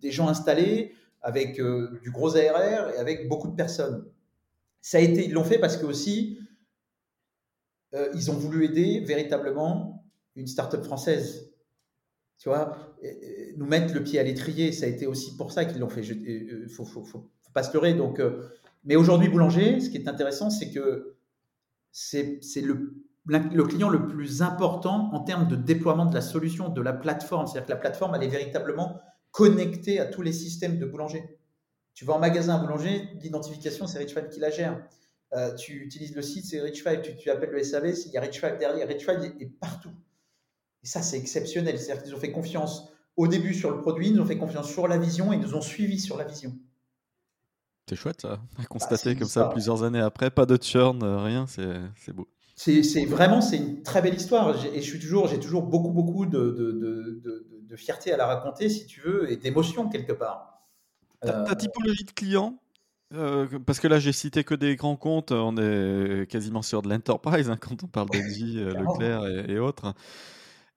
[0.00, 4.06] des gens installés avec euh, du gros ARR et avec beaucoup de personnes.
[4.80, 6.38] Ça a été, ils l'ont fait parce que aussi
[7.94, 10.04] euh, ils ont voulu aider véritablement
[10.36, 11.52] une start-up française.
[12.38, 12.76] Tu vois,
[13.56, 16.02] nous mettre le pied à l'étrier, ça a été aussi pour ça qu'ils l'ont fait.
[16.02, 17.94] Il euh, faut, faut, pas se leurrer.
[17.94, 18.20] Donc,
[18.84, 21.16] mais aujourd'hui, Boulanger, ce qui est intéressant, c'est que
[21.90, 26.92] c'est le client le plus important en termes de déploiement de la solution, de la
[26.92, 27.46] plateforme.
[27.46, 29.00] C'est-à-dire que la plateforme, elle est véritablement
[29.36, 31.22] connectée à tous les systèmes de boulanger.
[31.92, 34.82] Tu vas en magasin à boulanger, l'identification, c'est Rich5 qui la gère.
[35.34, 37.02] Euh, tu utilises le site, c'est Rich5.
[37.02, 38.88] Tu, tu, appelles le SAV, il y a Rich5 derrière.
[38.88, 39.90] Rich5 est, partout.
[40.86, 41.80] Et ça, c'est exceptionnel.
[41.80, 44.70] C'est-à-dire qu'ils ont fait confiance au début sur le produit, ils nous ont fait confiance
[44.70, 46.56] sur la vision et ils nous ont suivis sur la vision.
[47.88, 51.18] C'est chouette ça, à constater bah, comme ça, plusieurs années après, pas de churn, euh,
[51.18, 55.38] rien, c'est beau c'est vraiment c'est une très belle histoire et je suis toujours j'ai
[55.38, 59.36] toujours beaucoup beaucoup de, de, de, de, fierté à la raconter si tu veux et
[59.36, 60.62] d'émotion quelque part.
[61.20, 62.58] Ta, euh, typologie de clients?
[63.12, 66.88] Euh, parce que là j'ai cité que des grands comptes, on est quasiment sur de
[66.88, 69.92] l'enterprise hein, quand on parle d'Engie, euh, Leclerc et, et autres.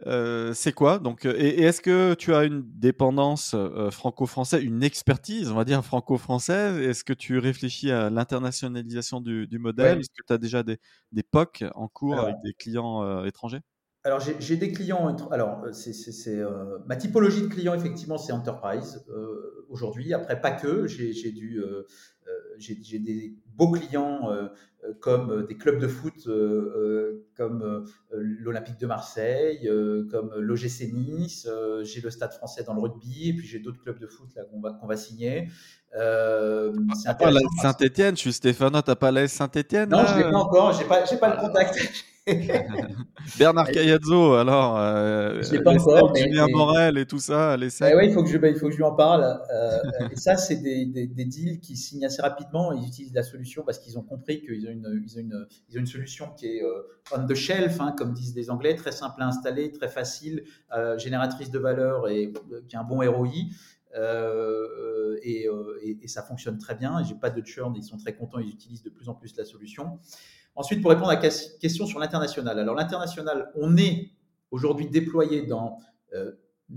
[0.08, 4.82] Euh, c'est quoi donc euh, Et, est-ce que tu as une dépendance euh, franco-française, une
[4.82, 6.78] expertise, on va dire franco-française?
[6.78, 10.00] Est-ce que tu réfléchis à l'internationalisation du, modèle?
[10.00, 10.78] Est-ce que tu as déjà des,
[11.12, 13.60] des POC en cours avec des clients étrangers?
[14.06, 15.14] Alors j'ai des clients.
[15.30, 16.42] Alors c'est
[16.88, 19.06] ma typologie de clients effectivement c'est enterprise
[19.68, 20.14] aujourd'hui.
[20.14, 21.62] Après pas que j'ai dû
[22.60, 24.48] j'ai des beaux clients euh,
[24.84, 29.69] euh, comme des clubs de foot euh, comme l'Olympique de Marseille,
[30.12, 31.48] comme l'OGC Nice,
[31.84, 34.60] j'ai le Stade français dans le rugby, et puis j'ai d'autres clubs de foot qu'on
[34.60, 35.48] va, qu'on va signer.
[35.95, 36.72] Euh,
[37.62, 41.02] Saint-Etienne, je suis Stéphane, t'as pas la Saint-Etienne Non, je l'ai pas encore, j'ai pas,
[41.02, 42.06] pas le contact.
[43.38, 44.77] Bernard Cayazzo, alors.
[44.77, 46.15] Euh, je pas encore.
[46.15, 48.67] Julien Morel et tout ça, les eh ouais, il faut que je, bah, il faut
[48.67, 49.23] que je lui en parle.
[49.23, 52.73] Euh, et ça, c'est des, des, des, deals qui signent assez rapidement.
[52.73, 55.77] Ils utilisent la solution parce qu'ils ont compris qu'ils ont une, ils ont une, ils
[55.77, 56.84] ont une solution qui est euh,
[57.15, 60.43] on the shelf, hein, comme disent les Anglais, très simple à installer, très facile,
[60.97, 62.32] génératrice de valeur et
[62.67, 63.29] qui a un bon ROI.
[63.95, 65.47] Euh, et,
[66.02, 67.04] et, ça fonctionne très bien.
[67.04, 69.45] J'ai pas de churn, ils sont très contents, ils utilisent de plus en plus la
[69.45, 69.99] solution.
[70.56, 72.60] Ensuite, pour répondre à la question sur l'international.
[72.60, 74.12] Alors l'international, on est
[74.52, 75.80] aujourd'hui déployé dans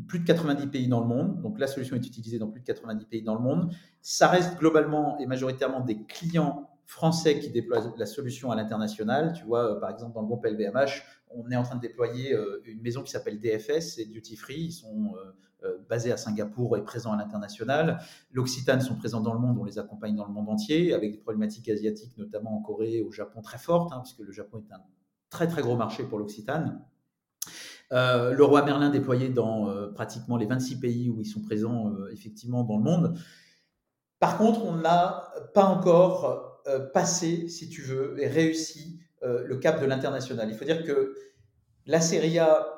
[0.07, 1.41] plus de 90 pays dans le monde.
[1.43, 3.73] Donc la solution est utilisée dans plus de 90 pays dans le monde.
[4.01, 9.33] Ça reste globalement et majoritairement des clients français qui déploient la solution à l'international.
[9.35, 12.81] Tu vois, par exemple, dans le groupe LVMH, on est en train de déployer une
[12.83, 14.65] maison qui s'appelle DFS, c'est Duty Free.
[14.65, 15.33] Ils sont euh,
[15.89, 18.01] basés à Singapour et présents à l'international.
[18.31, 21.19] L'Occitane sont présents dans le monde, on les accompagne dans le monde entier, avec des
[21.19, 24.73] problématiques asiatiques, notamment en Corée et au Japon très fortes, hein, puisque le Japon est
[24.73, 24.81] un
[25.31, 26.85] très très gros marché pour l'Occitane.
[27.93, 31.93] Euh, le roi Merlin déployé dans euh, pratiquement les 26 pays où ils sont présents
[32.11, 33.19] effectivement dans le monde.
[34.19, 36.63] Par contre, on n'a pas encore
[36.95, 40.49] passé, si tu veux, et réussi le cap de l'international.
[40.49, 41.17] Il faut dire que
[41.87, 42.69] la Serie A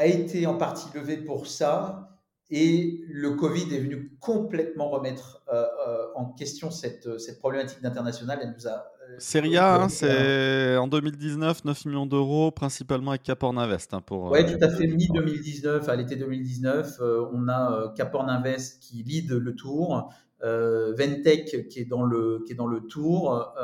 [0.00, 2.06] a été en partie levé pour ça.
[2.52, 8.40] Et le Covid est venu complètement remettre euh, euh, en question cette, cette problématique d'international.
[8.42, 8.86] Elle nous a.
[9.08, 13.94] Euh, Serie A, hein, c'est en 2019, 9 millions d'euros, principalement avec Caporn Invest.
[13.94, 14.88] Hein, pour, oui, tout à fait.
[14.88, 17.00] Mi-2019, à l'été 2019,
[17.32, 22.56] on a Caporn Invest qui lead le tour, Ventec qui est dans le, qui est
[22.56, 23.54] dans le tour.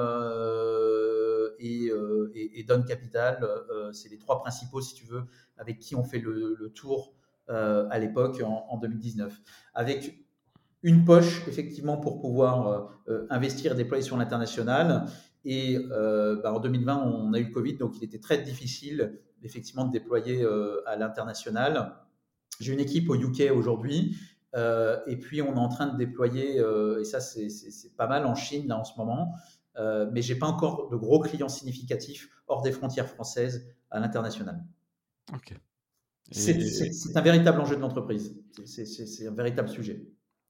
[1.59, 1.91] Et,
[2.35, 3.47] et, et, Don Capital,
[3.93, 5.25] c'est les trois principaux, si tu veux,
[5.59, 7.15] avec qui on fait le, tour
[7.49, 9.41] euh, à l'époque en, 2019.
[9.75, 10.27] Avec
[10.83, 15.07] une poche, effectivement, pour pouvoir euh, euh, investir déployer sur l'international.
[15.45, 19.85] Et bah, en 2020, on a eu le Covid, donc il était très difficile, effectivement,
[19.85, 20.45] de déployer
[20.87, 21.95] à l'international.
[22.59, 24.17] J'ai une équipe au UK aujourd'hui.
[24.57, 28.67] et puis, on est en train de déployer, et ça, c'est pas mal en Chine,
[28.67, 29.37] là, en ce moment.
[30.13, 34.65] Mais j'ai pas encore de gros clients significatifs hors des frontières françaises à l'international.
[35.35, 35.55] Ok.
[36.33, 38.37] C'est un véritable enjeu de l'entreprise.
[38.65, 40.07] C'est un véritable sujet.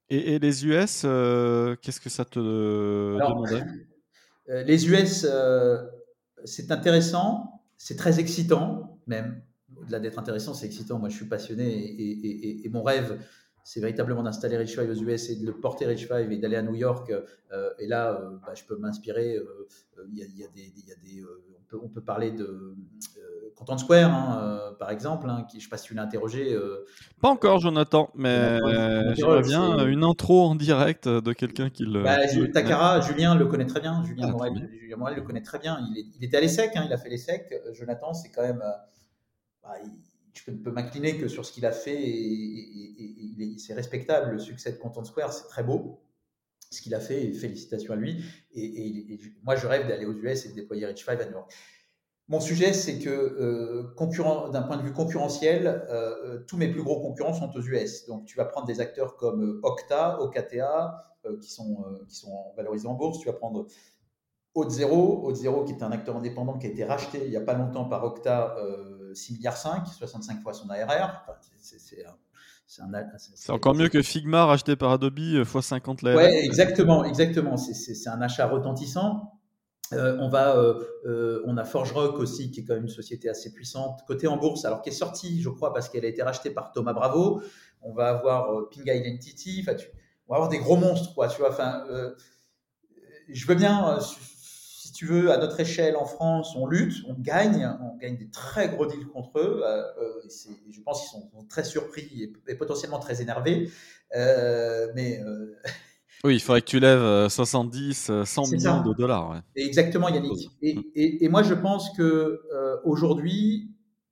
[0.08, 3.64] Et, les US, euh, qu'est-ce que ça te demandait?
[4.48, 5.84] euh, Les US, euh,
[6.44, 9.42] c'est intéressant, c'est très excitant, même.
[9.76, 11.00] Au-delà d'être intéressant, c'est excitant.
[11.00, 11.66] Moi, je suis passionné
[12.64, 13.18] et, mon rêve,
[13.66, 16.56] c'est véritablement d'installer Rich Five aux US et de le porter Rich Five et d'aller
[16.56, 17.12] à New York.
[17.78, 19.38] et là, bah, je peux m'inspirer.
[20.12, 21.24] Il y, a des,
[21.72, 22.76] on peut, parler de
[23.56, 26.02] Content Square, hein, euh, par exemple, hein, qui, je ne sais pas si tu l'as
[26.02, 26.52] interrogé.
[26.52, 26.84] Euh,
[27.22, 28.58] pas encore, Jonathan, mais
[29.14, 32.02] j'aimerais bien une intro en direct de quelqu'un qui le.
[32.02, 32.18] Bah,
[32.52, 34.04] Takara, Julien le connaît très bien.
[34.04, 34.32] Julien, ah,
[34.96, 35.78] Morel, le connaît très bien.
[35.90, 37.50] Il, était à l'ESSEC, hein, il a fait l'ESSEC.
[37.52, 38.62] Euh, Jonathan, c'est quand même.
[39.62, 39.72] Bah,
[40.36, 44.32] je peux, m'incliner que sur ce qu'il a fait, et, c'est respectable.
[44.32, 46.00] Le succès de Content Square, c'est très beau
[46.70, 48.24] ce qu'il a fait, félicitations à lui.
[48.54, 51.52] Et, moi, je rêve d'aller aux US et de déployer Rich 5 à New York.
[52.28, 56.82] Mon sujet, c'est que euh, d'un point de vue concurrentiel, euh, euh, tous mes plus
[56.82, 58.06] gros concurrents sont aux US.
[58.06, 61.02] Donc, tu vas prendre des acteurs comme Okta, OKTA,
[61.40, 61.84] qui, sont,
[62.56, 63.20] valorisés en bourse.
[63.20, 63.66] Tu vas prendre
[64.54, 65.32] Haute Zero,
[65.66, 68.04] qui est un acteur indépendant qui a été racheté il n'y a pas longtemps par
[68.04, 68.56] Okta,
[69.16, 71.24] 6 milliards 5, 65 fois son ARR.
[72.66, 76.16] c'est encore mieux que Figma racheté par Adobe x 50 l'ARR.
[76.16, 77.56] Oui, exactement, exactement.
[77.56, 79.32] C'est un achat retentissant.
[79.92, 83.28] Euh, on, va, euh, euh, on a ForgeRock aussi, qui est quand même une société
[83.28, 86.22] assez puissante, cotée en bourse, alors qui est sortie, je crois, parce qu'elle a été
[86.22, 87.40] rachetée par Thomas Bravo.
[87.82, 89.60] On va avoir Ping Identity.
[89.62, 89.76] Enfin,
[90.26, 91.28] on va avoir des gros monstres, quoi.
[91.28, 91.50] Tu vois.
[91.50, 91.84] Enfin,
[93.28, 93.98] je veux bien,
[94.96, 98.68] tu veux, à notre échelle en France, on lutte, on gagne, on gagne des très
[98.68, 99.62] gros deals contre eux.
[100.28, 103.70] je pense qu'ils sont, très surpris et, et, potentiellement très énervés.
[104.14, 105.20] mais
[106.24, 109.42] oui, il faudrait que tu lèves 70, euh, 100 euh, millions de dollars.
[109.54, 110.50] Exactement, Yannick.
[110.62, 112.02] Et, moi, je pense que
[112.52, 113.70] euh, aujourd'hui,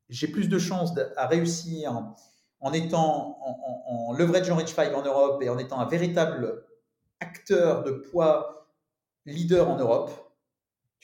[0.09, 2.15] j'ai plus de chances à réussir
[2.61, 3.39] en étant
[3.87, 6.65] en, leverage en Rich Five en Europe et en étant un véritable
[7.21, 8.69] acteur de poids
[9.27, 10.24] leader en Europe.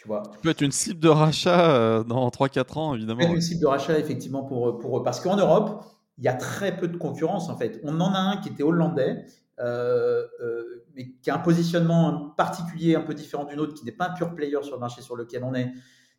[0.00, 0.22] Tu vois.
[0.32, 3.20] Tu peux être une cible de rachat dans 3-4 ans, évidemment.
[3.20, 5.84] Une cible de rachat, effectivement, pour, pour Parce qu'en Europe,
[6.16, 7.80] il y a très peu de concurrence, en fait.
[7.82, 9.26] On en a un qui était hollandais,
[9.58, 13.92] euh, euh, mais qui a un positionnement particulier, un peu différent d'une autre, qui n'est
[13.92, 15.70] pas un pure player sur le marché sur lequel on est,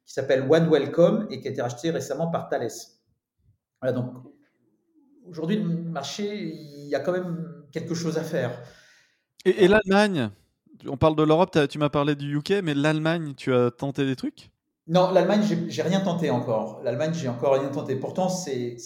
[0.06, 2.70] qui s'appelle One Welcome et qui a été racheté récemment par Thales.
[3.82, 4.14] Voilà, donc
[5.28, 8.60] aujourd'hui, le marché, il y a quand même quelque chose à faire.
[9.46, 10.30] Et, l'Allemagne?
[10.88, 14.16] On parle de l'Europe, tu m'as parlé du UK, mais l'Allemagne, tu as tenté des
[14.16, 14.52] trucs?
[14.88, 16.82] Non, l'Allemagne, j'ai rien tenté encore.
[16.84, 17.96] L'Allemagne, j'ai encore rien tenté.
[17.96, 18.78] Pourtant, c'est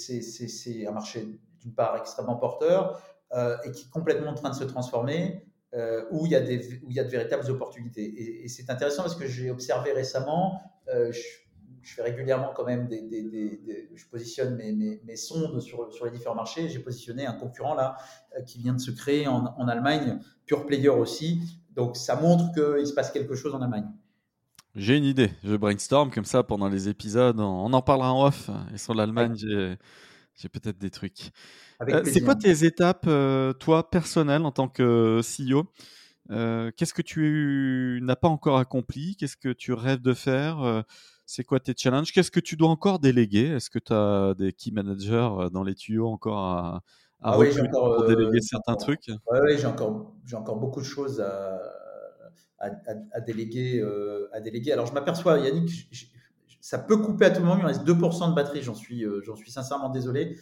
[0.87, 1.27] un marché
[1.61, 3.01] d'une part extrêmement porteur.
[3.33, 6.39] Euh, et qui est complètement en train de se transformer, euh, où, il y a
[6.39, 8.43] des, où il y a de véritables opportunités.
[8.43, 11.21] Et, c'est intéressant parce que j'ai observé récemment, euh, je,
[11.83, 13.01] fais régulièrement quand même des,
[13.93, 16.69] je positionne mes, sondes sur, les différents marchés.
[16.69, 17.97] J'ai positionné un concurrent là
[18.45, 21.41] qui vient de se créer en Allemagne, pure player aussi.
[21.75, 23.87] Donc ça montre qu'il se passe quelque chose en Allemagne.
[24.75, 28.49] J'ai une idée, je brainstorm comme ça pendant les épisodes, on en parlera en off.
[28.73, 29.77] Et sur l'Allemagne, j'ai,
[30.35, 31.31] j'ai peut-être des trucs.
[31.81, 35.65] Euh, c'est quoi tes étapes, euh, toi, personnelles, en tant que CEO
[36.31, 39.15] euh, Qu'est-ce que tu n'as pas encore accompli?
[39.15, 40.83] Qu'est-ce que tu rêves de faire?
[41.25, 42.11] C'est quoi tes challenges?
[42.11, 43.47] Qu'est-ce que tu dois encore déléguer?
[43.47, 46.83] Est-ce que tu as des key managers dans les tuyaux encore à,
[47.21, 51.21] à ah oui, encore, pour déléguer certains trucs Oui, j'ai encore, encore beaucoup de choses
[51.21, 51.59] à,
[52.59, 53.83] à, déléguer,
[54.31, 54.73] à déléguer.
[54.73, 55.89] Alors, je m'aperçois, Yannick,
[56.61, 57.57] ça peut couper à tout moment.
[57.57, 58.61] Il reste 2% de batterie.
[58.61, 60.37] J'en suis, j'en suis sincèrement désolé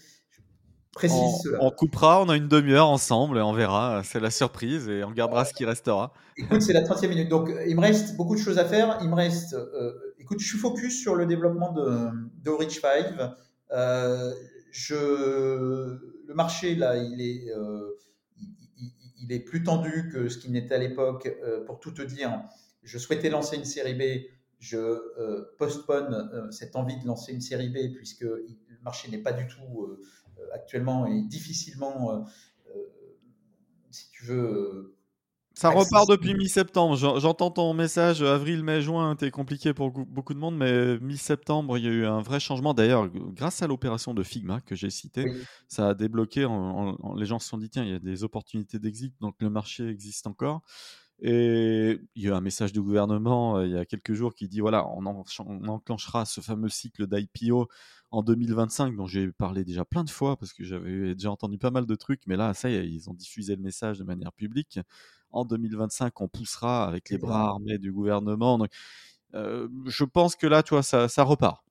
[0.94, 4.02] précise on, coupera, on a une demi-heure ensemble et on verra.
[4.04, 6.14] C'est la surprise et on gardera ce qui restera.
[6.38, 7.30] Écoute, c'est la 30e minute.
[7.30, 9.00] Donc, il me reste beaucoup de choses à faire.
[9.02, 9.54] Il me reste.
[9.54, 12.10] Euh, écoute, je suis focus sur le développement de,
[12.44, 13.06] de Rich 5.
[13.72, 14.34] Euh,
[14.72, 17.98] je, le marché, là, il est, euh,
[19.20, 21.30] il, est plus tendu que ce qu'il n'était à l'époque.
[21.66, 22.44] pour tout te dire,
[22.84, 24.28] je souhaitais lancer une série B.
[24.60, 28.48] Je postpone cette envie de lancer une série B puisque le
[28.84, 29.98] marché n'est pas du tout
[30.54, 32.20] actuellement est difficilement, euh,
[32.76, 32.90] euh,
[33.92, 34.96] si tu veux.
[35.54, 36.96] Euh, ça repart depuis mi-septembre.
[36.96, 38.24] J'entends ton message.
[38.24, 42.06] Avril, mai, juin, c'était compliqué pour beaucoup de monde, mais mi-septembre, il y a eu
[42.06, 42.74] un vrai changement.
[42.74, 45.32] D'ailleurs, grâce à l'opération de Figma que j'ai citée,
[45.68, 46.48] ça a débloqué.
[47.16, 49.88] les gens se sont dit tiens, il y a des opportunités d'exit, donc le marché
[49.88, 50.62] existe encore.
[51.26, 54.60] Et il y a un message du gouvernement il y a quelques jours qui dit
[54.60, 57.70] voilà, on, on enclenchera ce fameux cycle d'IPO
[58.12, 61.72] en 2025, dont j'ai parlé déjà plein de fois parce que j'avais déjà entendu pas
[61.72, 64.32] mal de trucs, mais là, ça y est, ils ont diffusé le message de manière
[64.34, 64.80] publique.
[65.32, 68.60] En 2025, on poussera avec les bras armés du gouvernement.
[68.60, 68.70] Donc,
[69.34, 71.64] euh, je pense que là, tu vois, ça, ça repart.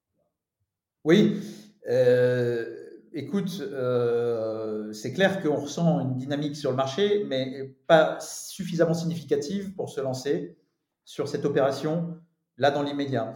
[1.04, 1.40] Oui.
[1.88, 8.94] Euh, écoute, euh, c'est clair qu'on ressent une dynamique sur le marché, mais pas suffisamment
[8.94, 10.58] significative pour se lancer
[11.04, 12.18] sur cette opération
[12.58, 13.34] là dans l'immédiat.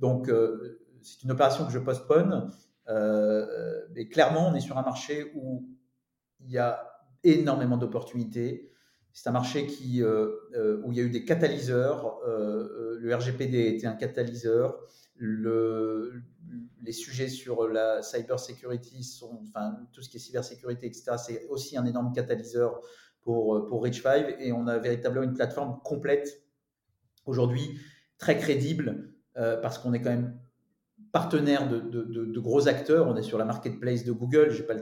[0.00, 0.30] donc,
[1.02, 2.50] c'est une opération que je postpone.
[2.88, 5.68] Euh, mais clairement, on est sur un marché où
[6.40, 6.90] il y a
[7.22, 8.70] énormément d'opportunités.
[9.12, 12.20] C'est un marché qui, euh, euh, où il y a eu des catalyseurs.
[12.26, 14.80] le RGPD était un catalyseur.
[15.16, 16.22] Le,
[16.82, 21.76] les sujets sur la cybersecurity sont, enfin, tout ce qui est cybersécurité, etc., c'est aussi
[21.76, 22.80] un énorme catalyseur
[23.22, 24.36] pour, pour Rich5.
[24.40, 26.42] Et on a véritablement une plateforme complète
[27.26, 27.78] aujourd'hui,
[28.18, 30.38] très crédible, parce qu'on est quand même
[31.14, 33.06] partenaire de, de, gros acteurs.
[33.06, 34.50] On est sur la marketplace de Google.
[34.50, 34.74] Je n'ai pas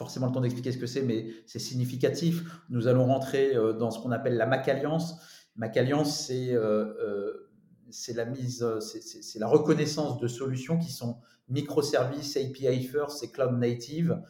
[0.00, 2.42] forcément le temps d'expliquer ce que c'est, mais c'est significatif.
[2.70, 5.16] Nous allons rentrer euh, dans ce qu'on appelle la Mac Alliance.
[5.56, 7.49] Mac Alliance, c'est euh, euh,
[7.90, 13.58] c'est la mise, c'est la reconnaissance de solutions qui sont microservices, API first, c'est cloud
[13.58, 14.20] native.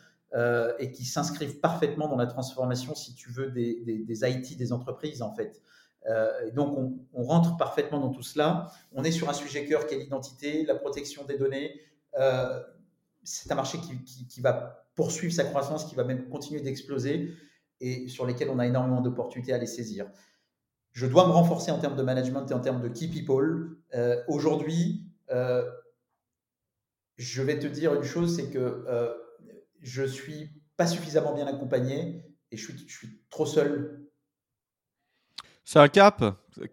[0.79, 5.23] et qui s'inscrivent parfaitement dans la transformation, si tu veux, des, des, IT des entreprises,
[5.23, 5.61] en fait.
[6.07, 6.77] Euh, donc,
[7.12, 8.70] on, rentre parfaitement dans tout cela.
[8.92, 11.81] On est sur un sujet cœur qui est l'identité, la protection des données.
[12.18, 12.61] Euh,
[13.23, 13.79] c'est un marché
[14.29, 17.33] qui, va poursuivre sa croissance, qui va même continuer d'exploser
[17.81, 20.07] et sur lesquels on a énormément d'opportunités à les saisir.
[20.92, 23.76] Je dois me renforcer en termes de management et en termes de key people.
[23.94, 25.07] Euh, aujourd'hui,
[27.16, 28.85] je vais te dire une chose, c'est que
[29.81, 34.11] je suis pas suffisamment bien accompagné et je suis, je suis trop seul
[35.70, 36.24] c'est un cap.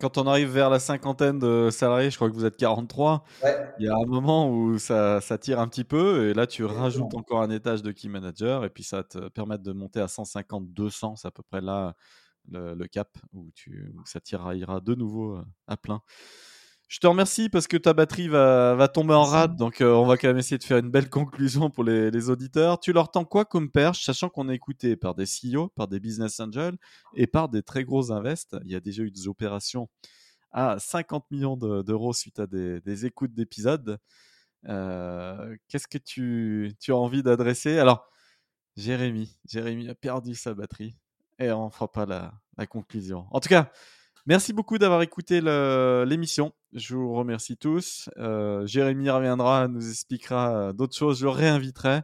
[0.01, 3.23] Quand on arrive vers la cinquantaine de salariés, je crois que vous êtes 43.
[3.77, 7.13] Il y a un moment où ça, tire un petit peu et là tu rajoutes
[7.13, 10.73] encore un étage de key manager et puis ça te permet de monter à 150,
[10.73, 11.93] 200, c'est à peu près là
[12.49, 16.01] le, cap où, tu, où ça tirera de nouveau euh, à plein.
[16.87, 20.15] Je te remercie parce que ta batterie va, tomber en rade, donc euh, on va
[20.15, 22.79] quand même essayer de faire une belle conclusion pour les, auditeurs.
[22.79, 25.99] Tu leur tends quoi comme perche, sachant qu'on est écouté par des CEO, par des
[25.99, 26.77] business angels
[27.13, 28.55] et par des très gros invests?
[28.63, 29.89] Il y a déjà eu des opérations
[30.51, 33.99] à 50 millions d'euros suite à des, écoutes d'épisodes.
[34.69, 37.79] Euh, qu'est-ce que tu, as envie d'adresser?
[37.79, 38.07] Alors,
[38.77, 40.95] Jérémy, Jérémy a perdu sa batterie
[41.39, 43.25] et on fera pas la, conclusion.
[43.31, 43.71] En tout cas,
[44.29, 46.51] Merci beaucoup d'avoir écouté l'émission.
[46.73, 48.09] Je vous remercie tous.
[48.17, 51.19] Euh, Jérémy reviendra, nous expliquera euh, d'autres choses.
[51.19, 52.01] Je le réinviterai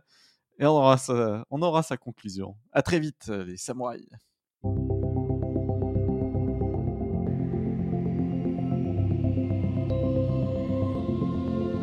[0.57, 2.55] et on aura, sa, on aura sa conclusion.
[2.71, 4.07] À très vite, les samouraïs.